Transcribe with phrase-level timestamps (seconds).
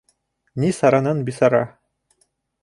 [0.63, 1.63] Ни саранан бисара.